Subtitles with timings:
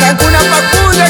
[0.00, 1.06] Cacuna Pacuna,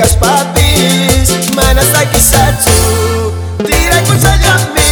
[0.00, 2.72] ikas papis Manasaki satsu
[3.60, 4.88] Tirai ku sajami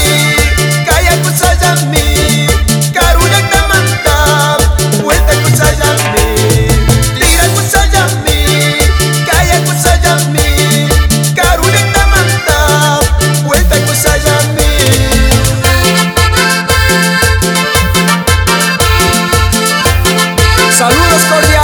[0.84, 2.44] Kaya ku sajami
[2.92, 4.60] Karunya tak mantap
[5.00, 6.28] Puente ku sajami
[7.16, 8.40] Tirai ku sajami
[9.24, 10.52] Kaya ku sajami
[11.32, 13.02] Karunya tak mantap
[13.48, 14.72] Puente ku sajami
[20.76, 21.57] Saludos cordiales.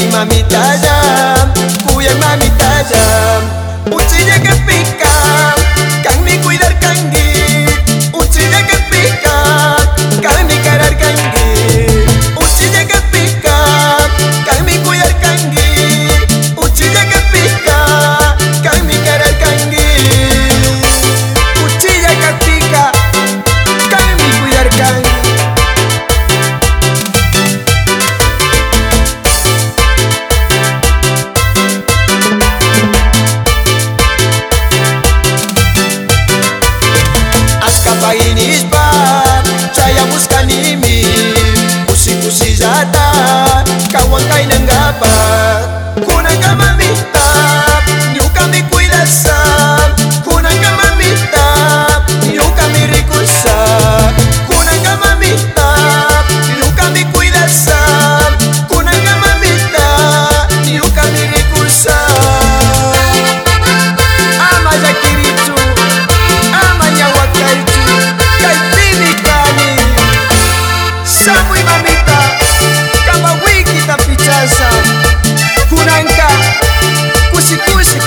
[0.00, 0.99] E mamita já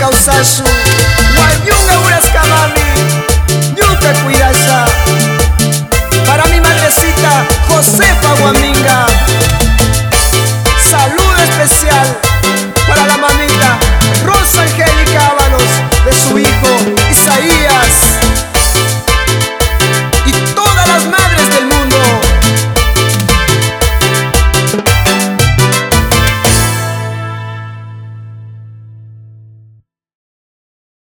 [0.04, 0.64] Mika Usasu
[1.40, 2.82] Wanyunga Urasca Mami
[3.76, 4.86] Ñuca Cuirasa
[6.26, 8.73] Para mi madrecita Josefa Guamí